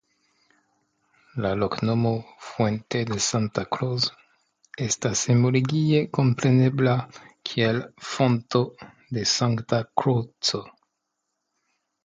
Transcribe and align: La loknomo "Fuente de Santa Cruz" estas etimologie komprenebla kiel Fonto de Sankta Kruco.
La 1.45 1.49
loknomo 1.63 2.11
"Fuente 2.45 3.01
de 3.09 3.17
Santa 3.25 3.65
Cruz" 3.75 4.07
estas 4.85 5.21
etimologie 5.25 5.99
komprenebla 6.19 6.95
kiel 7.51 7.83
Fonto 8.13 8.63
de 9.19 9.27
Sankta 9.35 9.81
Kruco. 10.03 10.63